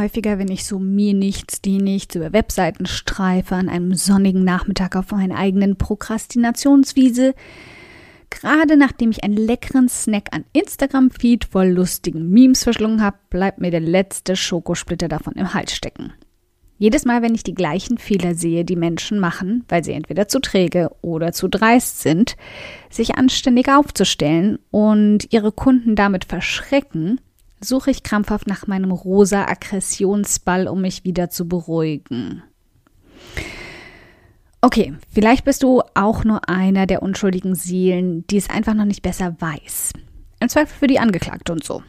häufiger, 0.00 0.38
wenn 0.38 0.50
ich 0.50 0.64
so 0.64 0.78
mir 0.78 1.14
nichts, 1.14 1.60
die 1.60 1.78
nichts 1.78 2.16
über 2.16 2.32
Webseiten 2.32 2.86
streife, 2.86 3.54
an 3.54 3.68
einem 3.68 3.94
sonnigen 3.94 4.42
Nachmittag 4.42 4.96
auf 4.96 5.12
meiner 5.12 5.36
eigenen 5.36 5.76
Prokrastinationswiese, 5.76 7.34
Gerade 8.30 8.76
nachdem 8.76 9.10
ich 9.10 9.24
einen 9.24 9.36
leckeren 9.36 9.88
Snack 9.88 10.28
an 10.30 10.44
Instagram-Feed 10.52 11.46
voll 11.46 11.68
lustigen 11.68 12.30
Memes 12.30 12.62
verschlungen 12.62 13.02
habe, 13.02 13.18
bleibt 13.28 13.60
mir 13.60 13.72
der 13.72 13.80
letzte 13.80 14.36
Schokosplitter 14.36 15.08
davon 15.08 15.34
im 15.34 15.52
Hals 15.52 15.74
stecken. 15.74 16.12
Jedes 16.78 17.04
Mal, 17.04 17.20
wenn 17.20 17.34
ich 17.34 17.42
die 17.42 17.54
gleichen 17.54 17.98
Fehler 17.98 18.34
sehe, 18.34 18.64
die 18.64 18.76
Menschen 18.76 19.18
machen, 19.18 19.64
weil 19.68 19.84
sie 19.84 19.92
entweder 19.92 20.28
zu 20.28 20.40
träge 20.40 20.90
oder 21.02 21.32
zu 21.32 21.46
dreist 21.48 22.00
sind, 22.00 22.36
sich 22.88 23.16
anständig 23.16 23.68
aufzustellen 23.68 24.58
und 24.70 25.30
ihre 25.30 25.52
Kunden 25.52 25.94
damit 25.94 26.24
verschrecken, 26.24 27.20
suche 27.60 27.90
ich 27.90 28.02
krampfhaft 28.02 28.46
nach 28.46 28.66
meinem 28.66 28.90
rosa 28.90 29.46
Aggressionsball, 29.46 30.68
um 30.68 30.80
mich 30.80 31.04
wieder 31.04 31.30
zu 31.30 31.46
beruhigen. 31.46 32.42
Okay, 34.62 34.94
vielleicht 35.08 35.44
bist 35.44 35.62
du 35.62 35.82
auch 35.94 36.24
nur 36.24 36.48
einer 36.48 36.86
der 36.86 37.02
unschuldigen 37.02 37.54
Seelen, 37.54 38.26
die 38.26 38.36
es 38.36 38.50
einfach 38.50 38.74
noch 38.74 38.84
nicht 38.84 39.02
besser 39.02 39.36
weiß. 39.38 39.94
Im 40.40 40.48
Zweifel 40.48 40.76
für 40.78 40.86
die 40.86 40.98
Angeklagte 40.98 41.52
und 41.52 41.64
so. 41.64 41.82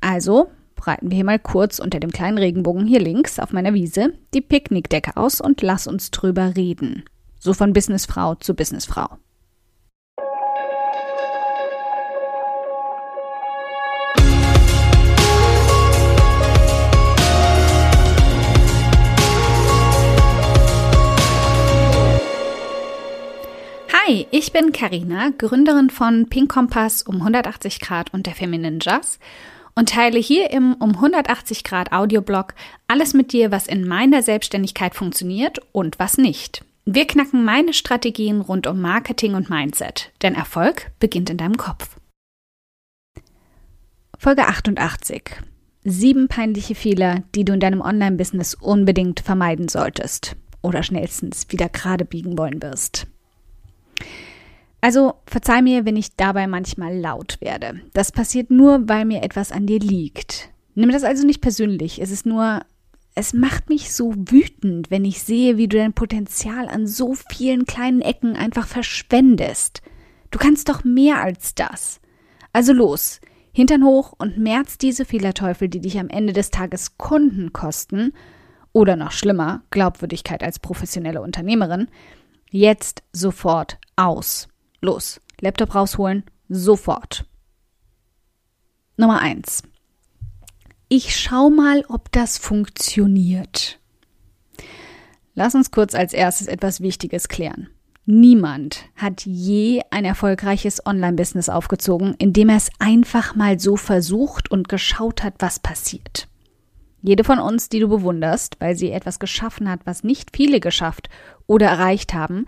Also 0.00 0.50
breiten 0.76 1.10
wir 1.10 1.16
hier 1.16 1.24
mal 1.24 1.38
kurz 1.38 1.78
unter 1.78 2.00
dem 2.00 2.10
kleinen 2.10 2.38
Regenbogen 2.38 2.86
hier 2.86 3.00
links 3.00 3.38
auf 3.38 3.52
meiner 3.52 3.74
Wiese 3.74 4.12
die 4.34 4.40
Picknickdecke 4.40 5.16
aus 5.16 5.40
und 5.40 5.60
lass 5.62 5.86
uns 5.86 6.10
drüber 6.10 6.54
reden. 6.56 7.04
So 7.38 7.54
von 7.54 7.72
Businessfrau 7.72 8.34
zu 8.36 8.54
Businessfrau. 8.54 9.18
Hi, 24.08 24.26
ich 24.30 24.52
bin 24.52 24.72
Karina, 24.72 25.32
Gründerin 25.36 25.90
von 25.90 26.30
Pink 26.30 26.50
Kompass 26.50 27.02
um 27.02 27.16
180 27.16 27.78
Grad 27.78 28.14
und 28.14 28.24
der 28.24 28.34
Feminine 28.34 28.78
Jazz 28.80 29.18
und 29.74 29.90
teile 29.90 30.18
hier 30.18 30.50
im 30.50 30.72
um 30.74 30.94
180 30.94 31.62
Grad 31.62 31.92
Audioblog 31.92 32.54
alles 32.86 33.12
mit 33.12 33.34
dir, 33.34 33.50
was 33.50 33.66
in 33.66 33.86
meiner 33.86 34.22
Selbstständigkeit 34.22 34.94
funktioniert 34.94 35.58
und 35.72 35.98
was 35.98 36.16
nicht. 36.16 36.64
Wir 36.86 37.06
knacken 37.06 37.44
meine 37.44 37.74
Strategien 37.74 38.40
rund 38.40 38.66
um 38.66 38.80
Marketing 38.80 39.34
und 39.34 39.50
Mindset, 39.50 40.10
denn 40.22 40.34
Erfolg 40.34 40.90
beginnt 41.00 41.28
in 41.28 41.36
deinem 41.36 41.58
Kopf. 41.58 41.96
Folge 44.16 44.46
88. 44.46 45.22
Sieben 45.84 46.28
peinliche 46.28 46.74
Fehler, 46.74 47.24
die 47.34 47.44
du 47.44 47.52
in 47.52 47.60
deinem 47.60 47.82
Online-Business 47.82 48.54
unbedingt 48.54 49.20
vermeiden 49.20 49.68
solltest 49.68 50.34
oder 50.62 50.82
schnellstens 50.82 51.48
wieder 51.50 51.68
gerade 51.68 52.06
biegen 52.06 52.38
wollen 52.38 52.62
wirst. 52.62 53.06
Also 54.80 55.14
verzeih 55.26 55.62
mir, 55.62 55.84
wenn 55.84 55.96
ich 55.96 56.16
dabei 56.16 56.46
manchmal 56.46 56.96
laut 56.96 57.40
werde. 57.40 57.80
Das 57.94 58.12
passiert 58.12 58.50
nur, 58.50 58.88
weil 58.88 59.04
mir 59.04 59.22
etwas 59.22 59.50
an 59.50 59.66
dir 59.66 59.80
liegt. 59.80 60.50
Nimm 60.74 60.92
das 60.92 61.02
also 61.02 61.26
nicht 61.26 61.40
persönlich. 61.40 62.00
Es 62.00 62.10
ist 62.10 62.26
nur, 62.26 62.60
es 63.14 63.34
macht 63.34 63.68
mich 63.68 63.92
so 63.92 64.14
wütend, 64.14 64.90
wenn 64.90 65.04
ich 65.04 65.22
sehe, 65.22 65.56
wie 65.56 65.66
du 65.66 65.76
dein 65.76 65.92
Potenzial 65.92 66.68
an 66.68 66.86
so 66.86 67.14
vielen 67.28 67.64
kleinen 67.64 68.00
Ecken 68.00 68.36
einfach 68.36 68.66
verschwendest. 68.66 69.82
Du 70.30 70.38
kannst 70.38 70.68
doch 70.68 70.84
mehr 70.84 71.20
als 71.20 71.56
das. 71.56 72.00
Also 72.52 72.72
los, 72.72 73.20
Hintern 73.52 73.84
hoch 73.84 74.14
und 74.16 74.38
merz 74.38 74.78
diese 74.78 75.04
Fehlerteufel, 75.04 75.68
die 75.68 75.80
dich 75.80 75.98
am 75.98 76.08
Ende 76.08 76.32
des 76.32 76.50
Tages 76.50 76.96
Kunden 76.96 77.52
kosten 77.52 78.12
oder 78.72 78.94
noch 78.94 79.10
schlimmer, 79.10 79.62
Glaubwürdigkeit 79.70 80.44
als 80.44 80.60
professionelle 80.60 81.20
Unternehmerin, 81.20 81.88
jetzt 82.50 83.02
sofort 83.12 83.78
aus. 83.96 84.46
Los, 84.80 85.20
Laptop 85.40 85.74
rausholen, 85.74 86.24
sofort. 86.48 87.24
Nummer 88.96 89.20
eins. 89.20 89.62
Ich 90.88 91.16
schau 91.16 91.50
mal, 91.50 91.84
ob 91.88 92.10
das 92.12 92.38
funktioniert. 92.38 93.78
Lass 95.34 95.54
uns 95.54 95.70
kurz 95.70 95.94
als 95.94 96.12
erstes 96.12 96.46
etwas 96.46 96.80
Wichtiges 96.80 97.28
klären. 97.28 97.68
Niemand 98.06 98.86
hat 98.96 99.26
je 99.26 99.82
ein 99.90 100.06
erfolgreiches 100.06 100.86
Online-Business 100.86 101.50
aufgezogen, 101.50 102.14
indem 102.18 102.48
er 102.48 102.56
es 102.56 102.70
einfach 102.78 103.34
mal 103.34 103.60
so 103.60 103.76
versucht 103.76 104.50
und 104.50 104.68
geschaut 104.68 105.22
hat, 105.22 105.34
was 105.40 105.60
passiert. 105.60 106.26
Jede 107.02 107.22
von 107.22 107.38
uns, 107.38 107.68
die 107.68 107.80
du 107.80 107.88
bewunderst, 107.88 108.56
weil 108.60 108.76
sie 108.76 108.90
etwas 108.90 109.18
geschaffen 109.18 109.68
hat, 109.68 109.80
was 109.84 110.04
nicht 110.04 110.34
viele 110.34 110.58
geschafft 110.58 111.10
oder 111.46 111.66
erreicht 111.66 112.14
haben, 112.14 112.46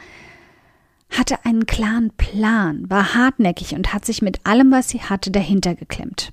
hatte 1.11 1.45
einen 1.45 1.67
klaren 1.67 2.11
Plan, 2.17 2.89
war 2.89 3.15
hartnäckig 3.15 3.75
und 3.75 3.93
hat 3.93 4.05
sich 4.05 4.23
mit 4.23 4.47
allem, 4.47 4.71
was 4.71 4.89
sie 4.89 5.01
hatte, 5.01 5.31
dahinter 5.31 5.75
geklemmt. 5.75 6.33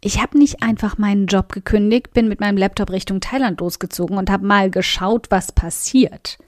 Ich 0.00 0.22
habe 0.22 0.38
nicht 0.38 0.62
einfach 0.62 0.98
meinen 0.98 1.26
Job 1.26 1.50
gekündigt, 1.50 2.12
bin 2.12 2.28
mit 2.28 2.40
meinem 2.40 2.56
Laptop 2.56 2.90
Richtung 2.90 3.20
Thailand 3.20 3.60
losgezogen 3.60 4.16
und 4.16 4.30
habe 4.30 4.46
mal 4.46 4.70
geschaut, 4.70 5.30
was 5.30 5.50
passiert. 5.50 6.38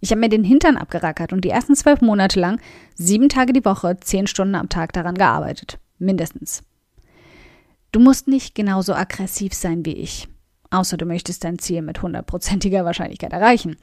Ich 0.00 0.10
habe 0.10 0.20
mir 0.20 0.28
den 0.28 0.44
Hintern 0.44 0.76
abgerackert 0.76 1.32
und 1.32 1.44
die 1.44 1.50
ersten 1.50 1.74
zwölf 1.74 2.00
Monate 2.00 2.40
lang, 2.40 2.60
sieben 2.94 3.28
Tage 3.28 3.52
die 3.52 3.64
Woche, 3.64 3.98
zehn 4.00 4.26
Stunden 4.26 4.54
am 4.54 4.68
Tag 4.68 4.92
daran 4.92 5.16
gearbeitet. 5.16 5.78
Mindestens. 5.98 6.62
Du 7.92 8.00
musst 8.00 8.28
nicht 8.28 8.54
genauso 8.54 8.94
aggressiv 8.94 9.54
sein 9.54 9.84
wie 9.84 9.94
ich. 9.94 10.28
Außer 10.70 10.96
du 10.96 11.06
möchtest 11.06 11.44
dein 11.44 11.58
Ziel 11.58 11.82
mit 11.82 12.02
hundertprozentiger 12.02 12.84
Wahrscheinlichkeit 12.84 13.32
erreichen. 13.32 13.76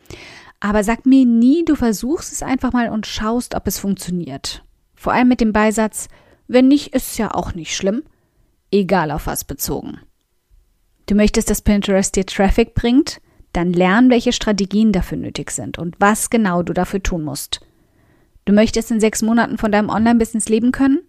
Aber 0.64 0.86
sag 0.86 1.06
mir 1.06 1.26
nie, 1.26 1.66
du 1.66 1.76
versuchst 1.76 2.32
es 2.32 2.42
einfach 2.42 2.72
mal 2.72 2.88
und 2.88 3.06
schaust, 3.06 3.54
ob 3.54 3.68
es 3.68 3.80
funktioniert. 3.80 4.64
Vor 4.96 5.12
allem 5.12 5.28
mit 5.28 5.42
dem 5.42 5.52
Beisatz, 5.52 6.08
wenn 6.48 6.70
nicht, 6.70 6.96
ist 6.96 7.12
es 7.12 7.18
ja 7.18 7.36
auch 7.36 7.54
nicht 7.54 7.76
schlimm. 7.76 8.04
Egal 8.72 9.12
auf 9.12 9.28
was 9.28 9.44
bezogen. 9.44 10.00
Du 11.06 11.16
möchtest, 11.16 11.50
dass 11.50 11.62
Pinterest 11.62 12.16
dir 12.16 12.26
Traffic 12.26 12.76
bringt? 12.76 13.20
Dann 13.52 13.74
lern, 13.74 14.10
welche 14.10 14.32
Strategien 14.32 14.94
dafür 14.94 15.18
nötig 15.18 15.52
sind 15.52 15.80
und 15.80 15.98
was 16.00 16.30
genau 16.30 16.64
du 16.64 16.72
dafür 16.72 17.04
tun 17.04 17.26
musst. 17.26 17.60
Du 18.46 18.54
möchtest 18.54 18.90
in 18.90 19.02
sechs 19.02 19.22
Monaten 19.22 19.58
von 19.58 19.70
deinem 19.70 19.90
Online-Business 19.90 20.48
leben 20.48 20.72
können? 20.72 21.00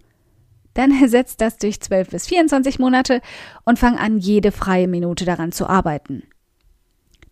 Dann 0.74 0.90
ersetzt 1.00 1.40
das 1.40 1.58
durch 1.58 1.80
12 1.80 2.10
bis 2.10 2.26
24 2.26 2.80
Monate 2.80 3.20
und 3.64 3.78
fang 3.78 3.98
an, 3.98 4.18
jede 4.18 4.50
freie 4.50 4.88
Minute 4.88 5.24
daran 5.24 5.52
zu 5.52 5.68
arbeiten. 5.68 6.24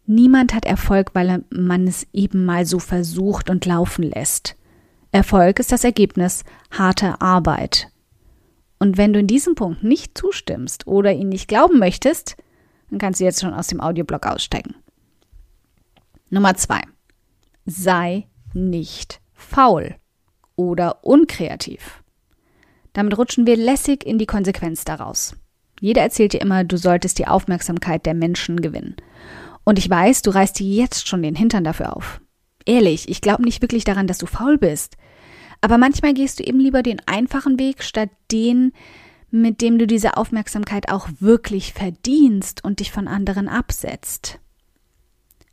Niemand 0.07 0.53
hat 0.55 0.65
Erfolg, 0.65 1.15
weil 1.15 1.45
man 1.51 1.87
es 1.87 2.07
eben 2.13 2.45
mal 2.45 2.67
so 2.67 2.79
versucht 2.79 3.51
und 3.51 3.65
laufen 3.67 4.03
lässt. 4.03 4.57
Erfolg 5.13 5.59
ist 5.59 5.73
das 5.73 5.85
Ergebnis 5.85 6.45
harter 6.71 7.23
Arbeit. 7.23 7.89
Und 8.79 8.97
wenn 8.97 9.13
du 9.13 9.21
in 9.21 9.27
diesem 9.29 9.55
Punkt 9.55 9.85
nicht 9.85 10.19
zustimmst 10.19 10.87
oder 10.87 11.13
ihn 11.13 11.29
nicht 11.29 11.47
glauben 11.47 11.79
möchtest, 11.79 12.37
dann 12.91 12.99
kannst 12.99 13.21
du 13.21 13.25
jetzt 13.25 13.41
schon 13.41 13.55
aus 13.55 13.69
dem 13.69 13.81
Audioblog 13.81 14.27
aussteigen. 14.27 14.75
Nummer 16.31 16.57
zwei. 16.57 16.81
Sei 17.65 18.27
nicht 18.55 19.21
faul 19.35 19.95
oder 20.57 21.05
unkreativ. 21.05 22.03
Damit 22.93 23.17
rutschen 23.17 23.47
wir 23.47 23.57
lässig 23.57 24.05
in 24.05 24.19
die 24.19 24.27
Konsequenz 24.27 24.85
daraus. 24.85 25.37
Jeder 25.81 26.03
erzählt 26.03 26.33
dir 26.33 26.41
immer, 26.41 26.65
du 26.65 26.77
solltest 26.77 27.19
die 27.19 27.27
Aufmerksamkeit 27.27 28.07
der 28.07 28.15
Menschen 28.15 28.61
gewinnen. 28.61 28.97
Und 29.65 29.79
ich 29.79 29.89
weiß, 29.89 30.23
du 30.23 30.31
reißt 30.31 30.59
dir 30.59 30.67
jetzt 30.67 31.09
schon 31.09 31.23
den 31.23 31.35
Hintern 31.35 31.65
dafür 31.65 31.97
auf. 31.97 32.21
Ehrlich, 32.67 33.09
ich 33.09 33.21
glaube 33.21 33.43
nicht 33.43 33.63
wirklich 33.63 33.85
daran, 33.85 34.07
dass 34.07 34.19
du 34.19 34.27
faul 34.27 34.59
bist. 34.59 34.97
Aber 35.61 35.79
manchmal 35.79 36.15
gehst 36.15 36.41
du 36.41 36.45
eben 36.45 36.59
lieber 36.59 36.83
den 36.83 37.01
einfachen 37.07 37.59
Weg, 37.59 37.83
statt 37.83 38.11
den, 38.31 38.73
mit 39.31 39.61
dem 39.63 39.79
du 39.79 39.87
diese 39.87 40.17
Aufmerksamkeit 40.17 40.91
auch 40.91 41.09
wirklich 41.21 41.73
verdienst 41.73 42.65
und 42.65 42.81
dich 42.81 42.91
von 42.91 43.09
anderen 43.09 43.49
absetzt. 43.49 44.39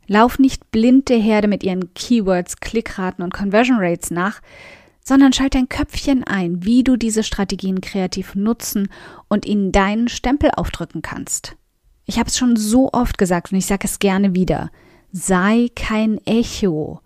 Lauf 0.06 0.40
nicht 0.40 0.72
blind 0.72 1.08
der 1.08 1.18
Herde 1.18 1.46
mit 1.46 1.62
ihren 1.62 1.94
Keywords, 1.94 2.56
Klickraten 2.58 3.22
und 3.22 3.32
Conversion 3.32 3.78
Rates 3.78 4.10
nach, 4.10 4.40
sondern 5.04 5.32
schalt 5.32 5.54
dein 5.54 5.68
Köpfchen 5.68 6.24
ein, 6.24 6.64
wie 6.64 6.82
du 6.82 6.96
diese 6.96 7.22
Strategien 7.22 7.80
kreativ 7.80 8.34
nutzen 8.34 8.90
und 9.28 9.46
ihnen 9.46 9.72
deinen 9.72 10.08
Stempel 10.08 10.50
aufdrücken 10.56 11.00
kannst. 11.00 11.56
Ich 12.10 12.18
habe 12.18 12.28
es 12.28 12.36
schon 12.36 12.56
so 12.56 12.90
oft 12.92 13.18
gesagt 13.18 13.52
und 13.52 13.58
ich 13.58 13.66
sage 13.66 13.86
es 13.86 14.00
gerne 14.00 14.34
wieder. 14.34 14.72
Sei 15.12 15.68
kein 15.76 16.18
Echo. 16.26 17.02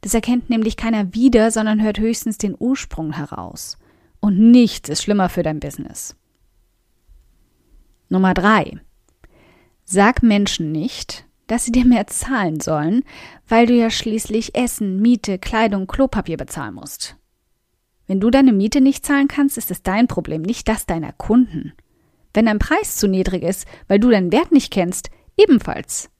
Das 0.00 0.14
erkennt 0.14 0.48
nämlich 0.48 0.78
keiner 0.78 1.12
wieder, 1.12 1.50
sondern 1.50 1.82
hört 1.82 1.98
höchstens 1.98 2.38
den 2.38 2.56
Ursprung 2.58 3.12
heraus. 3.12 3.76
Und 4.18 4.38
nichts 4.38 4.88
ist 4.88 5.02
schlimmer 5.02 5.28
für 5.28 5.42
dein 5.42 5.60
Business. 5.60 6.16
Nummer 8.08 8.32
drei. 8.32 8.80
Sag 9.84 10.22
Menschen 10.22 10.72
nicht, 10.72 11.26
dass 11.48 11.66
sie 11.66 11.72
dir 11.72 11.84
mehr 11.84 12.06
zahlen 12.06 12.58
sollen, 12.58 13.04
weil 13.46 13.66
du 13.66 13.74
ja 13.74 13.90
schließlich 13.90 14.54
Essen, 14.54 15.02
Miete, 15.02 15.38
Kleidung, 15.38 15.86
Klopapier 15.86 16.38
bezahlen 16.38 16.76
musst. 16.76 17.18
Wenn 18.06 18.20
du 18.20 18.30
deine 18.30 18.54
Miete 18.54 18.80
nicht 18.80 19.04
zahlen 19.04 19.28
kannst, 19.28 19.58
ist 19.58 19.70
es 19.70 19.82
dein 19.82 20.08
Problem, 20.08 20.40
nicht 20.40 20.66
das 20.66 20.86
deiner 20.86 21.12
Kunden. 21.12 21.74
Wenn 22.36 22.44
dein 22.44 22.58
Preis 22.58 22.96
zu 22.96 23.08
niedrig 23.08 23.42
ist, 23.42 23.66
weil 23.88 23.98
du 23.98 24.10
deinen 24.10 24.30
Wert 24.30 24.52
nicht 24.52 24.70
kennst, 24.70 25.08
ebenfalls. 25.38 26.10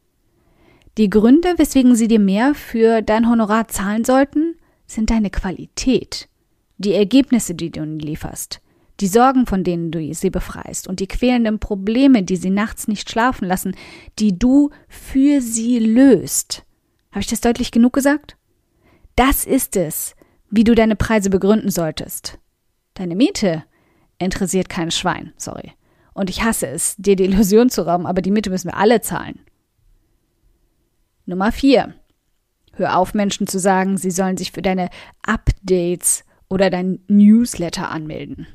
Die 0.96 1.10
Gründe, 1.10 1.58
weswegen 1.58 1.94
sie 1.94 2.08
dir 2.08 2.18
mehr 2.18 2.54
für 2.54 3.02
dein 3.02 3.28
Honorar 3.28 3.68
zahlen 3.68 4.02
sollten, 4.02 4.56
sind 4.86 5.10
deine 5.10 5.28
Qualität, 5.28 6.30
die 6.78 6.94
Ergebnisse, 6.94 7.54
die 7.54 7.70
du 7.70 7.82
ihnen 7.82 7.98
lieferst, 7.98 8.62
die 9.00 9.08
Sorgen, 9.08 9.44
von 9.44 9.62
denen 9.62 9.90
du 9.90 10.14
sie 10.14 10.30
befreist 10.30 10.88
und 10.88 11.00
die 11.00 11.06
quälenden 11.06 11.58
Probleme, 11.58 12.22
die 12.22 12.36
sie 12.36 12.48
nachts 12.48 12.88
nicht 12.88 13.10
schlafen 13.10 13.46
lassen, 13.46 13.76
die 14.18 14.38
du 14.38 14.70
für 14.88 15.42
sie 15.42 15.80
löst. 15.80 16.64
Habe 17.10 17.20
ich 17.20 17.26
das 17.26 17.42
deutlich 17.42 17.72
genug 17.72 17.92
gesagt? 17.92 18.38
Das 19.16 19.44
ist 19.44 19.76
es, 19.76 20.16
wie 20.48 20.64
du 20.64 20.74
deine 20.74 20.96
Preise 20.96 21.28
begründen 21.28 21.70
solltest. 21.70 22.38
Deine 22.94 23.16
Miete 23.16 23.64
interessiert 24.18 24.70
kein 24.70 24.90
Schwein, 24.90 25.34
sorry. 25.36 25.74
Und 26.16 26.30
ich 26.30 26.42
hasse 26.42 26.66
es, 26.66 26.96
dir 26.96 27.14
die 27.14 27.24
Illusion 27.24 27.68
zu 27.68 27.86
rauben, 27.86 28.06
aber 28.06 28.22
die 28.22 28.30
Miete 28.30 28.48
müssen 28.48 28.68
wir 28.68 28.78
alle 28.78 29.02
zahlen. 29.02 29.38
Nummer 31.26 31.52
vier. 31.52 31.92
Hör 32.72 32.96
auf, 32.96 33.12
Menschen 33.12 33.46
zu 33.46 33.58
sagen, 33.58 33.98
sie 33.98 34.10
sollen 34.10 34.38
sich 34.38 34.50
für 34.50 34.62
deine 34.62 34.88
Updates 35.26 36.24
oder 36.48 36.70
dein 36.70 37.00
Newsletter 37.08 37.90
anmelden. 37.90 38.46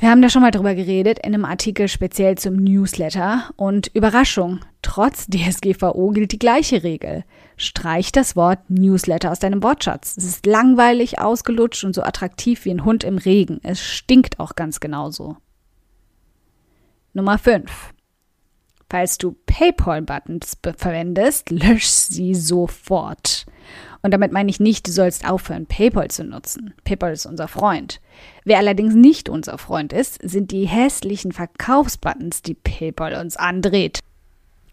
Wir 0.00 0.10
haben 0.10 0.20
da 0.20 0.28
schon 0.28 0.42
mal 0.42 0.50
drüber 0.50 0.74
geredet 0.74 1.18
in 1.20 1.32
einem 1.32 1.46
Artikel 1.46 1.88
speziell 1.88 2.36
zum 2.36 2.56
Newsletter 2.56 3.50
und 3.56 3.86
Überraschung, 3.94 4.60
trotz 4.82 5.26
DSGVO 5.26 6.10
gilt 6.10 6.32
die 6.32 6.38
gleiche 6.38 6.82
Regel. 6.82 7.24
Streich 7.60 8.10
das 8.10 8.36
Wort 8.36 8.70
Newsletter 8.70 9.30
aus 9.30 9.38
deinem 9.38 9.62
Wortschatz. 9.62 10.16
Es 10.16 10.24
ist 10.24 10.46
langweilig, 10.46 11.18
ausgelutscht 11.18 11.84
und 11.84 11.94
so 11.94 12.02
attraktiv 12.02 12.64
wie 12.64 12.70
ein 12.70 12.86
Hund 12.86 13.04
im 13.04 13.18
Regen. 13.18 13.60
Es 13.62 13.80
stinkt 13.80 14.40
auch 14.40 14.56
ganz 14.56 14.80
genauso. 14.80 15.36
Nummer 17.12 17.36
5. 17.36 17.92
Falls 18.88 19.18
du 19.18 19.36
PayPal-Buttons 19.44 20.56
verwendest, 20.76 21.50
lösch 21.50 21.86
sie 21.86 22.34
sofort. 22.34 23.44
Und 24.02 24.12
damit 24.12 24.32
meine 24.32 24.48
ich 24.48 24.58
nicht, 24.58 24.88
du 24.88 24.92
sollst 24.92 25.28
aufhören, 25.28 25.66
PayPal 25.66 26.08
zu 26.08 26.24
nutzen. 26.24 26.72
PayPal 26.84 27.12
ist 27.12 27.26
unser 27.26 27.46
Freund. 27.46 28.00
Wer 28.44 28.56
allerdings 28.56 28.94
nicht 28.94 29.28
unser 29.28 29.58
Freund 29.58 29.92
ist, 29.92 30.18
sind 30.22 30.50
die 30.50 30.66
hässlichen 30.66 31.32
Verkaufsbuttons, 31.32 32.40
die 32.40 32.54
PayPal 32.54 33.20
uns 33.20 33.36
andreht. 33.36 34.00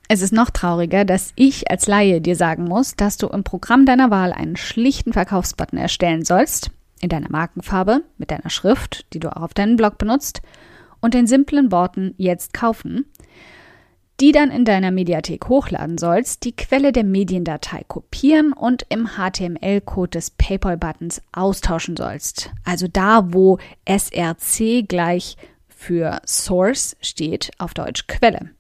Es 0.09 0.21
ist 0.21 0.31
noch 0.31 0.49
trauriger, 0.49 1.03
dass 1.03 1.33
ich 1.35 1.69
als 1.69 1.85
Laie 1.85 2.21
dir 2.21 2.37
sagen 2.37 2.63
muss, 2.63 2.95
dass 2.95 3.17
du 3.17 3.27
im 3.27 3.43
Programm 3.43 3.85
deiner 3.85 4.09
Wahl 4.09 4.31
einen 4.31 4.55
schlichten 4.55 5.11
Verkaufsbutton 5.11 5.77
erstellen 5.77 6.23
sollst, 6.23 6.71
in 7.01 7.09
deiner 7.09 7.29
Markenfarbe, 7.29 8.03
mit 8.17 8.31
deiner 8.31 8.49
Schrift, 8.49 9.05
die 9.13 9.19
du 9.19 9.35
auch 9.35 9.41
auf 9.41 9.53
deinen 9.53 9.75
Blog 9.75 9.97
benutzt, 9.97 10.41
und 11.01 11.13
den 11.13 11.27
simplen 11.27 11.71
Worten 11.71 12.15
jetzt 12.17 12.53
kaufen, 12.53 13.05
die 14.19 14.31
dann 14.31 14.49
in 14.49 14.65
deiner 14.65 14.91
Mediathek 14.91 15.47
hochladen 15.47 15.97
sollst, 15.97 16.45
die 16.45 16.55
Quelle 16.55 16.91
der 16.91 17.03
Mediendatei 17.03 17.83
kopieren 17.87 18.53
und 18.53 18.85
im 18.89 19.09
HTML-Code 19.09 20.11
des 20.11 20.31
PayPal-Buttons 20.31 21.21
austauschen 21.33 21.97
sollst. 21.97 22.51
Also 22.63 22.87
da, 22.87 23.33
wo 23.33 23.59
SRC 23.85 24.87
gleich 24.87 25.35
für 25.67 26.19
Source 26.25 26.95
steht, 27.01 27.51
auf 27.59 27.73
Deutsch 27.73 28.07
Quelle. 28.07 28.51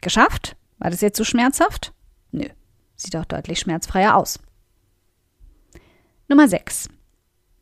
Geschafft? 0.00 0.56
War 0.78 0.90
das 0.90 1.00
jetzt 1.00 1.18
so 1.18 1.24
schmerzhaft? 1.24 1.92
Nö, 2.32 2.46
sieht 2.96 3.16
auch 3.16 3.24
deutlich 3.24 3.58
schmerzfreier 3.58 4.16
aus. 4.16 4.38
Nummer 6.28 6.48
6. 6.48 6.88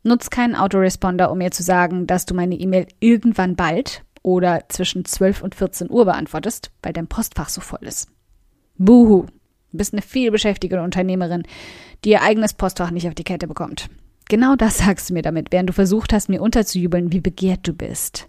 Nutz 0.03 0.29
keinen 0.29 0.55
Autoresponder, 0.55 1.31
um 1.31 1.39
mir 1.39 1.51
zu 1.51 1.63
sagen, 1.63 2.07
dass 2.07 2.25
du 2.25 2.33
meine 2.33 2.55
E-Mail 2.55 2.87
irgendwann 2.99 3.55
bald 3.55 4.03
oder 4.21 4.65
zwischen 4.69 5.05
12 5.05 5.41
und 5.41 5.55
14 5.55 5.89
Uhr 5.89 6.05
beantwortest, 6.05 6.71
weil 6.81 6.93
dein 6.93 7.07
Postfach 7.07 7.49
so 7.49 7.61
voll 7.61 7.83
ist. 7.83 8.09
Buhu, 8.77 9.25
du 9.71 9.77
bist 9.77 9.93
eine 9.93 10.01
vielbeschäftigte 10.01 10.81
Unternehmerin, 10.81 11.43
die 12.03 12.09
ihr 12.09 12.21
eigenes 12.21 12.53
Postfach 12.53 12.91
nicht 12.91 13.07
auf 13.07 13.15
die 13.15 13.23
Kette 13.23 13.47
bekommt. 13.47 13.89
Genau 14.27 14.55
das 14.55 14.77
sagst 14.79 15.09
du 15.09 15.13
mir 15.13 15.21
damit, 15.21 15.51
während 15.51 15.69
du 15.69 15.73
versucht 15.73 16.11
hast, 16.13 16.29
mir 16.29 16.41
unterzujubeln, 16.41 17.11
wie 17.11 17.21
begehrt 17.21 17.67
du 17.67 17.73
bist. 17.73 18.27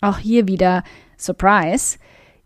Auch 0.00 0.18
hier 0.18 0.48
wieder 0.48 0.82
Surprise. 1.16 1.98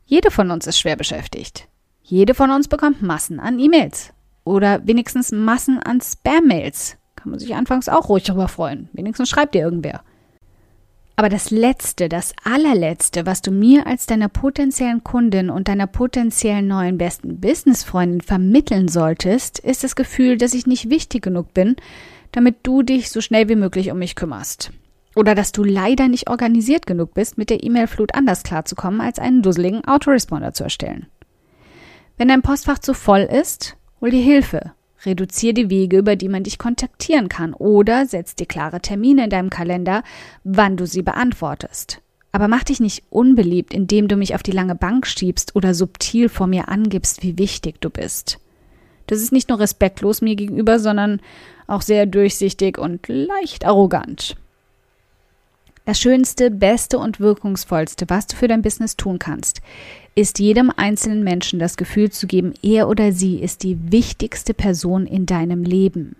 Jede 0.08 0.30
von 0.30 0.52
uns 0.52 0.68
ist 0.68 0.78
schwer 0.78 0.94
beschäftigt. 0.94 1.66
Jede 2.00 2.34
von 2.34 2.50
uns 2.50 2.68
bekommt 2.68 3.02
Massen 3.02 3.40
an 3.40 3.58
E-Mails. 3.58 4.12
Oder 4.44 4.86
wenigstens 4.86 5.32
Massen 5.32 5.80
an 5.80 6.00
Spam-Mails. 6.00 6.96
Kann 7.16 7.30
man 7.30 7.40
sich 7.40 7.56
anfangs 7.56 7.88
auch 7.88 8.08
ruhig 8.08 8.22
darüber 8.22 8.46
freuen. 8.46 8.88
Wenigstens 8.92 9.28
schreibt 9.28 9.56
dir 9.56 9.62
irgendwer. 9.62 10.02
Aber 11.16 11.28
das 11.28 11.50
Letzte, 11.50 12.08
das 12.08 12.34
allerletzte, 12.44 13.26
was 13.26 13.42
du 13.42 13.50
mir 13.50 13.88
als 13.88 14.06
deiner 14.06 14.28
potenziellen 14.28 15.02
Kundin 15.02 15.50
und 15.50 15.66
deiner 15.66 15.88
potenziellen 15.88 16.68
neuen 16.68 16.98
besten 16.98 17.40
Businessfreundin 17.40 18.20
vermitteln 18.20 18.86
solltest, 18.86 19.58
ist 19.58 19.82
das 19.82 19.96
Gefühl, 19.96 20.38
dass 20.38 20.54
ich 20.54 20.68
nicht 20.68 20.88
wichtig 20.88 21.22
genug 21.22 21.52
bin, 21.52 21.74
damit 22.30 22.58
du 22.62 22.82
dich 22.82 23.10
so 23.10 23.20
schnell 23.20 23.48
wie 23.48 23.56
möglich 23.56 23.90
um 23.90 23.98
mich 23.98 24.14
kümmerst. 24.14 24.70
Oder 25.16 25.34
dass 25.34 25.50
du 25.50 25.64
leider 25.64 26.08
nicht 26.08 26.28
organisiert 26.28 26.86
genug 26.86 27.14
bist, 27.14 27.38
mit 27.38 27.48
der 27.48 27.64
E-Mail-Flut 27.64 28.14
anders 28.14 28.42
klarzukommen, 28.42 29.00
als 29.00 29.18
einen 29.18 29.40
dusseligen 29.40 29.82
Autoresponder 29.86 30.52
zu 30.52 30.62
erstellen. 30.62 31.06
Wenn 32.18 32.28
dein 32.28 32.42
Postfach 32.42 32.78
zu 32.78 32.92
voll 32.92 33.22
ist, 33.22 33.76
hol 34.00 34.10
dir 34.10 34.22
Hilfe. 34.22 34.72
Reduziere 35.06 35.54
die 35.54 35.70
Wege, 35.70 35.98
über 35.98 36.16
die 36.16 36.28
man 36.28 36.42
dich 36.42 36.58
kontaktieren 36.58 37.28
kann 37.28 37.54
oder 37.54 38.04
setz 38.04 38.34
dir 38.34 38.46
klare 38.46 38.80
Termine 38.80 39.24
in 39.24 39.30
deinem 39.30 39.50
Kalender, 39.50 40.02
wann 40.44 40.76
du 40.76 40.86
sie 40.86 41.02
beantwortest. 41.02 42.02
Aber 42.32 42.48
mach 42.48 42.64
dich 42.64 42.80
nicht 42.80 43.04
unbeliebt, 43.08 43.72
indem 43.72 44.08
du 44.08 44.16
mich 44.16 44.34
auf 44.34 44.42
die 44.42 44.52
lange 44.52 44.74
Bank 44.74 45.06
schiebst 45.06 45.56
oder 45.56 45.72
subtil 45.72 46.28
vor 46.28 46.46
mir 46.46 46.68
angibst, 46.68 47.22
wie 47.22 47.38
wichtig 47.38 47.80
du 47.80 47.88
bist. 47.88 48.38
Das 49.06 49.20
ist 49.20 49.32
nicht 49.32 49.48
nur 49.48 49.60
respektlos 49.60 50.20
mir 50.20 50.36
gegenüber, 50.36 50.78
sondern 50.78 51.20
auch 51.66 51.80
sehr 51.80 52.04
durchsichtig 52.04 52.76
und 52.76 53.08
leicht 53.08 53.64
arrogant. 53.64 54.36
Das 55.86 56.00
Schönste, 56.00 56.50
Beste 56.50 56.98
und 56.98 57.20
Wirkungsvollste, 57.20 58.06
was 58.08 58.26
du 58.26 58.34
für 58.34 58.48
dein 58.48 58.60
Business 58.60 58.96
tun 58.96 59.20
kannst, 59.20 59.62
ist 60.16 60.40
jedem 60.40 60.72
einzelnen 60.76 61.22
Menschen 61.22 61.60
das 61.60 61.76
Gefühl 61.76 62.10
zu 62.10 62.26
geben, 62.26 62.54
er 62.60 62.88
oder 62.88 63.12
sie 63.12 63.38
ist 63.38 63.62
die 63.62 63.78
wichtigste 63.92 64.52
Person 64.52 65.06
in 65.06 65.26
deinem 65.26 65.62
Leben. 65.62 66.16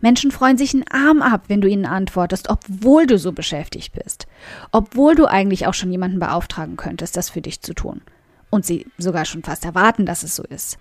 Menschen 0.00 0.32
freuen 0.32 0.58
sich 0.58 0.74
einen 0.74 0.88
Arm 0.90 1.22
ab, 1.22 1.44
wenn 1.46 1.60
du 1.60 1.68
ihnen 1.68 1.86
antwortest, 1.86 2.50
obwohl 2.50 3.06
du 3.06 3.16
so 3.16 3.30
beschäftigt 3.30 3.92
bist, 3.92 4.26
obwohl 4.72 5.14
du 5.14 5.26
eigentlich 5.26 5.68
auch 5.68 5.74
schon 5.74 5.92
jemanden 5.92 6.18
beauftragen 6.18 6.76
könntest, 6.76 7.16
das 7.16 7.30
für 7.30 7.42
dich 7.42 7.60
zu 7.60 7.74
tun. 7.74 8.00
Und 8.50 8.66
sie 8.66 8.86
sogar 8.98 9.24
schon 9.24 9.44
fast 9.44 9.64
erwarten, 9.64 10.04
dass 10.04 10.24
es 10.24 10.34
so 10.34 10.42
ist. 10.42 10.78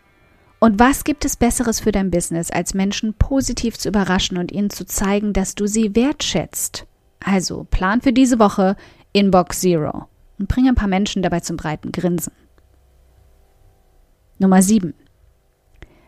Und 0.57 0.79
was 0.79 1.03
gibt 1.03 1.25
es 1.25 1.37
Besseres 1.37 1.79
für 1.79 1.91
dein 1.91 2.09
Business, 2.09 2.49
als 2.49 2.73
Menschen 2.73 3.13
positiv 3.13 3.77
zu 3.77 3.87
überraschen 3.87 4.39
und 4.39 4.51
ihnen 4.51 4.71
zu 4.71 4.87
zeigen, 4.87 5.31
dass 5.31 5.53
du 5.53 5.67
sie 5.67 5.95
wertschätzt? 5.95 6.87
Also, 7.19 7.65
Plan 7.69 8.01
für 8.01 8.13
diese 8.13 8.39
Woche 8.39 8.75
Inbox 9.11 9.61
Zero 9.61 10.07
und 10.37 10.47
bring 10.47 10.67
ein 10.67 10.75
paar 10.75 10.87
Menschen 10.87 11.21
dabei 11.21 11.41
zum 11.41 11.57
breiten 11.57 11.91
Grinsen. 11.91 12.33
Nummer 14.37 14.61
7. 14.61 14.93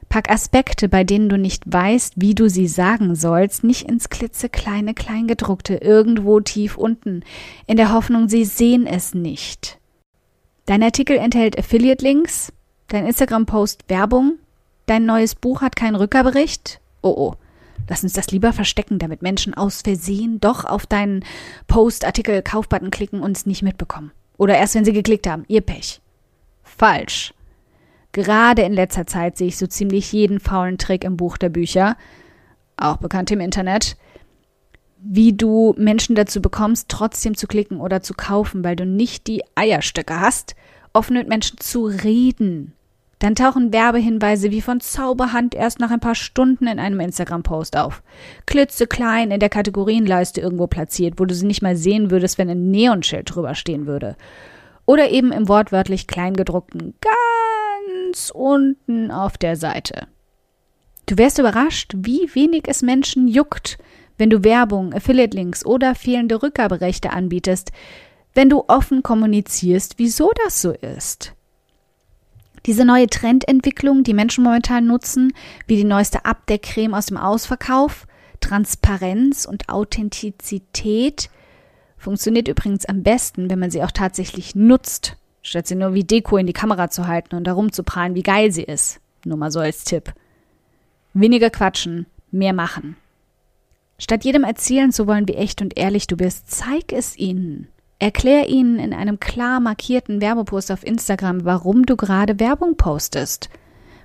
Pack 0.07 0.29
Aspekte, 0.29 0.89
bei 0.89 1.05
denen 1.05 1.29
du 1.29 1.37
nicht 1.37 1.63
weißt, 1.65 2.15
wie 2.17 2.35
du 2.35 2.49
sie 2.49 2.67
sagen 2.67 3.15
sollst, 3.15 3.63
nicht 3.63 3.87
ins 3.89 4.09
klitzekleine 4.09 4.93
Kleingedruckte 4.93 5.75
irgendwo 5.75 6.41
tief 6.41 6.77
unten, 6.77 7.23
in 7.65 7.77
der 7.77 7.93
Hoffnung, 7.93 8.27
sie 8.27 8.43
sehen 8.43 8.87
es 8.87 9.13
nicht. 9.13 9.79
Dein 10.65 10.83
Artikel 10.83 11.17
enthält 11.17 11.57
Affiliate-Links, 11.57 12.51
dein 12.89 13.05
Instagram-Post 13.07 13.85
Werbung, 13.87 14.37
dein 14.85 15.05
neues 15.05 15.35
Buch 15.35 15.61
hat 15.61 15.77
keinen 15.77 15.95
Rückerbericht. 15.95 16.81
Oh 17.01 17.15
oh, 17.15 17.35
Lass 17.89 18.03
uns 18.03 18.13
das 18.13 18.31
lieber 18.31 18.53
verstecken, 18.53 18.99
damit 18.99 19.21
Menschen 19.21 19.53
aus 19.53 19.81
Versehen 19.81 20.39
doch 20.39 20.65
auf 20.65 20.85
deinen 20.85 21.23
Post, 21.67 22.05
Artikel, 22.05 22.41
Kaufbutton 22.41 22.91
klicken 22.91 23.21
und 23.21 23.35
es 23.35 23.45
nicht 23.45 23.63
mitbekommen. 23.63 24.11
Oder 24.37 24.57
erst, 24.57 24.75
wenn 24.75 24.85
sie 24.85 24.93
geklickt 24.93 25.27
haben. 25.27 25.45
Ihr 25.47 25.61
Pech. 25.61 26.01
Falsch. 26.63 27.33
Gerade 28.11 28.63
in 28.63 28.73
letzter 28.73 29.07
Zeit 29.07 29.37
sehe 29.37 29.47
ich 29.47 29.57
so 29.57 29.67
ziemlich 29.67 30.11
jeden 30.11 30.39
faulen 30.39 30.77
Trick 30.77 31.03
im 31.03 31.15
Buch 31.15 31.37
der 31.37 31.49
Bücher, 31.49 31.95
auch 32.75 32.97
bekannt 32.97 33.31
im 33.31 33.39
Internet, 33.39 33.95
wie 35.01 35.33
du 35.33 35.73
Menschen 35.77 36.15
dazu 36.15 36.41
bekommst, 36.41 36.89
trotzdem 36.89 37.35
zu 37.35 37.47
klicken 37.47 37.79
oder 37.79 38.01
zu 38.01 38.13
kaufen, 38.13 38.63
weil 38.63 38.75
du 38.75 38.85
nicht 38.85 39.27
die 39.27 39.43
Eierstöcke 39.55 40.19
hast, 40.19 40.55
offen 40.93 41.15
mit 41.15 41.27
Menschen 41.27 41.59
zu 41.59 41.85
reden. 41.85 42.73
Dann 43.21 43.35
tauchen 43.35 43.71
Werbehinweise 43.71 44.49
wie 44.49 44.61
von 44.61 44.79
Zauberhand 44.79 45.53
erst 45.53 45.79
nach 45.79 45.91
ein 45.91 45.99
paar 45.99 46.15
Stunden 46.15 46.65
in 46.65 46.79
einem 46.79 46.99
Instagram-Post 46.99 47.77
auf. 47.77 48.01
Klitzeklein 48.47 49.29
in 49.29 49.39
der 49.39 49.49
Kategorienleiste 49.49 50.41
irgendwo 50.41 50.65
platziert, 50.65 51.19
wo 51.19 51.25
du 51.25 51.35
sie 51.35 51.45
nicht 51.45 51.61
mal 51.61 51.75
sehen 51.75 52.09
würdest, 52.09 52.39
wenn 52.39 52.49
ein 52.49 52.71
Neonschild 52.71 53.29
drüber 53.29 53.53
stehen 53.53 53.85
würde. 53.85 54.15
Oder 54.87 55.11
eben 55.11 55.31
im 55.31 55.47
wortwörtlich 55.47 56.07
Kleingedruckten 56.07 56.95
ganz 56.99 58.31
unten 58.31 59.11
auf 59.11 59.37
der 59.37 59.55
Seite. 59.55 60.07
Du 61.05 61.15
wärst 61.15 61.37
überrascht, 61.37 61.93
wie 61.95 62.27
wenig 62.33 62.63
es 62.65 62.81
Menschen 62.81 63.27
juckt, 63.27 63.77
wenn 64.17 64.31
du 64.31 64.43
Werbung, 64.43 64.95
Affiliate-Links 64.95 65.63
oder 65.63 65.93
fehlende 65.93 66.41
Rückgaberechte 66.41 67.11
anbietest, 67.11 67.71
wenn 68.33 68.49
du 68.49 68.63
offen 68.67 69.03
kommunizierst, 69.03 69.99
wieso 69.99 70.31
das 70.43 70.59
so 70.59 70.71
ist. 70.71 71.35
Diese 72.65 72.85
neue 72.85 73.07
Trendentwicklung, 73.07 74.03
die 74.03 74.13
Menschen 74.13 74.43
momentan 74.43 74.85
nutzen, 74.85 75.33
wie 75.65 75.77
die 75.77 75.83
neueste 75.83 76.25
Abdeckcreme 76.25 76.93
aus 76.93 77.07
dem 77.07 77.17
Ausverkauf, 77.17 78.05
Transparenz 78.39 79.45
und 79.45 79.69
Authentizität, 79.69 81.29
funktioniert 81.97 82.47
übrigens 82.47 82.85
am 82.85 83.03
besten, 83.03 83.49
wenn 83.49 83.59
man 83.59 83.71
sie 83.71 83.83
auch 83.83 83.91
tatsächlich 83.91 84.55
nutzt, 84.55 85.17
statt 85.41 85.67
sie 85.67 85.75
nur 85.75 85.93
wie 85.93 86.03
Deko 86.03 86.37
in 86.37 86.47
die 86.47 86.53
Kamera 86.53 86.89
zu 86.89 87.07
halten 87.07 87.35
und 87.35 87.45
darum 87.45 87.71
zu 87.71 87.83
prahlen, 87.83 88.15
wie 88.15 88.23
geil 88.23 88.51
sie 88.51 88.63
ist. 88.63 88.99
Nur 89.25 89.37
mal 89.37 89.51
so 89.51 89.59
als 89.59 89.83
Tipp. 89.83 90.13
Weniger 91.13 91.49
quatschen, 91.49 92.05
mehr 92.31 92.53
machen. 92.53 92.95
Statt 93.97 94.23
jedem 94.23 94.43
erzählen 94.43 94.91
zu 94.91 95.05
wollen, 95.05 95.27
wie 95.27 95.35
echt 95.35 95.61
und 95.61 95.77
ehrlich 95.77 96.07
du 96.07 96.17
bist, 96.17 96.49
zeig 96.49 96.91
es 96.91 97.17
ihnen. 97.17 97.67
Erklär 98.01 98.49
ihnen 98.49 98.79
in 98.79 98.95
einem 98.95 99.19
klar 99.19 99.59
markierten 99.59 100.21
Werbepost 100.21 100.71
auf 100.71 100.83
Instagram, 100.83 101.45
warum 101.45 101.85
du 101.85 101.95
gerade 101.95 102.39
Werbung 102.39 102.75
postest. 102.75 103.51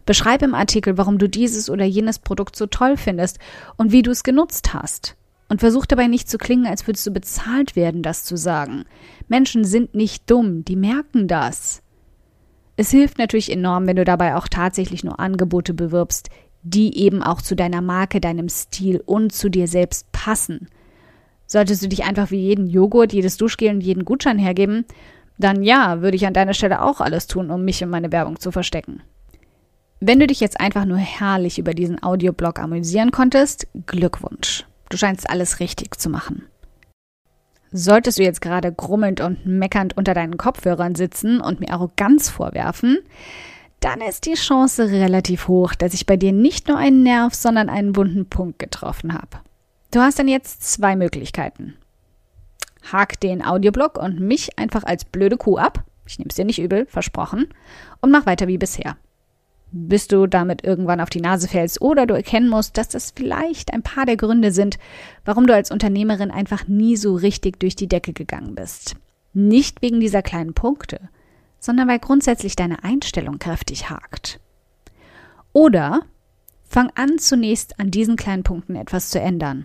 Beschreib 0.05 0.43
im 0.43 0.55
Artikel, 0.55 0.99
warum 0.99 1.17
du 1.17 1.31
dieses 1.31 1.71
oder 1.71 1.87
jenes 1.87 2.19
Produkt 2.19 2.57
so 2.57 2.67
toll 2.67 2.99
findest 2.99 3.38
und 3.79 3.93
wie 3.93 4.03
du 4.03 4.11
es 4.11 4.23
genutzt 4.23 4.75
hast. 4.75 5.17
Und 5.49 5.61
versuch 5.61 5.87
dabei 5.87 6.09
nicht 6.09 6.29
zu 6.29 6.37
klingen, 6.37 6.67
als 6.67 6.87
würdest 6.87 7.07
du 7.07 7.11
bezahlt 7.11 7.75
werden, 7.75 8.03
das 8.03 8.25
zu 8.25 8.37
sagen. 8.37 8.85
Menschen 9.29 9.65
sind 9.65 9.95
nicht 9.95 10.31
dumm, 10.31 10.62
die 10.62 10.76
merken 10.76 11.26
das. 11.26 11.81
Es 12.76 12.91
hilft 12.91 13.17
natürlich 13.17 13.50
enorm, 13.50 13.87
wenn 13.87 13.97
du 13.97 14.05
dabei 14.05 14.37
auch 14.37 14.49
tatsächlich 14.49 15.05
nur 15.05 15.19
Angebote 15.19 15.73
bewirbst, 15.73 16.29
die 16.62 16.99
eben 16.99 17.23
auch 17.23 17.41
zu 17.41 17.57
deiner 17.57 17.81
Marke, 17.81 18.21
deinem 18.21 18.50
Stil 18.50 19.03
und 19.07 19.33
zu 19.33 19.49
dir 19.49 19.69
selbst 19.69 20.12
passen. 20.12 20.69
Solltest 21.47 21.83
du 21.83 21.88
dich 21.88 22.05
einfach 22.05 22.31
wie 22.31 22.41
jeden 22.41 22.67
Joghurt, 22.67 23.12
jedes 23.12 23.37
Duschgel 23.37 23.71
und 23.71 23.81
jeden 23.81 24.05
Gutschein 24.05 24.38
hergeben, 24.38 24.85
dann 25.38 25.62
ja, 25.62 26.00
würde 26.00 26.17
ich 26.17 26.26
an 26.26 26.35
deiner 26.35 26.55
Stelle 26.55 26.83
auch 26.83 27.00
alles 27.00 27.26
tun, 27.26 27.50
um 27.50 27.65
mich 27.65 27.83
und 27.83 27.91
meine 27.91 28.11
Werbung 28.12 28.41
zu 28.41 28.50
verstecken. 28.50 29.03
Wenn 30.00 30.21
du 30.21 30.26
dich 30.26 30.41
jetzt 30.41 30.61
einfach 30.61 30.85
nur 30.85 30.99
herrlich 30.99 31.59
über 31.59 31.73
diesen 31.73 32.03
Audioblog 32.03 32.59
amüsieren 32.59 33.12
konntest, 33.12 33.67
Glückwunsch. 33.87 34.67
Du 34.88 34.97
scheinst 34.97 35.29
alles 35.29 35.61
richtig 35.61 35.99
zu 35.99 36.11
machen. 36.11 36.47
Solltest 37.73 38.19
du 38.19 38.23
jetzt 38.23 38.41
gerade 38.41 38.73
grummelnd 38.73 39.21
und 39.21 39.45
meckernd 39.47 39.97
unter 39.97 40.15
deinen 40.15 40.37
Kopfhörern 40.37 40.95
sitzen 40.95 41.41
und 41.41 41.61
mir 41.61 41.71
Arroganz 41.71 42.31
vorwerfen, 42.31 42.99
dann 43.81 44.00
ist 44.00 44.26
die 44.26 44.35
Chance 44.35 44.91
relativ 44.91 45.49
hoch, 45.49 45.75
dass 45.75 45.93
ich 45.93 46.07
bei 46.07 46.17
dir 46.17 46.33
nicht 46.33 46.69
nur 46.69 46.79
einen 46.79 47.03
Nerv, 47.03 47.35
sondern 47.35 47.69
einen 47.69 47.97
wunden 47.97 48.26
Punkt 48.26 48.59
getroffen 48.59 49.12
habe. 49.12 49.41
Du 49.97 50.03
hast 50.03 50.19
dann 50.19 50.29
jetzt 50.29 50.62
zwei 50.62 50.95
Möglichkeiten. 50.95 51.73
Hak 52.93 53.19
den 53.19 53.43
Audioblog 53.43 53.97
und 53.97 54.21
mich 54.21 54.59
einfach 54.59 54.85
als 54.85 55.07
blöde 55.07 55.38
Kuh 55.38 55.57
ab. 55.57 55.85
Ich 56.07 56.19
nehme 56.19 56.29
es 56.29 56.37
dir 56.37 56.45
nicht 56.45 56.61
übel, 56.61 56.85
versprochen. 56.85 57.49
Und 58.03 58.11
mach 58.11 58.26
weiter 58.26 58.47
wie 58.47 58.59
bisher. 58.59 58.99
Bis 59.73 60.07
du 60.07 60.26
damit 60.26 60.62
irgendwann 60.65 61.00
auf 61.00 61.09
die 61.09 61.23
Nase 61.23 61.49
fällst 61.49 61.81
oder 61.81 62.05
du 62.05 62.12
erkennen 62.12 62.50
musst, 62.50 62.76
dass 62.76 62.91
das 62.91 63.15
vielleicht 63.17 63.73
ein 63.73 63.83
paar 63.83 64.05
der 64.05 64.19
Gründe 64.19 64.53
sind, 64.53 64.79
warum 65.25 65.47
du 65.47 65.55
als 65.55 65.71
Unternehmerin 65.71 66.31
einfach 66.31 66.69
nie 66.69 66.97
so 66.97 67.15
richtig 67.15 67.59
durch 67.59 67.75
die 67.75 67.88
Decke 67.88 68.12
gegangen 68.12 68.55
bist. 68.55 68.97
Nicht 69.33 69.81
wegen 69.81 69.99
dieser 69.99 70.21
kleinen 70.21 70.53
Punkte, 70.53 71.09
sondern 71.59 71.88
weil 71.88 72.00
grundsätzlich 72.00 72.55
deine 72.55 72.85
Einstellung 72.85 73.38
kräftig 73.38 73.88
hakt. 73.88 74.41
Oder 75.55 76.03
fang 76.69 76.91
an, 76.97 77.19
zunächst 77.19 77.81
an 77.81 77.91
diesen 77.91 78.17
kleinen 78.17 78.43
Punkten 78.43 78.76
etwas 78.76 79.09
zu 79.09 79.19
ändern 79.19 79.65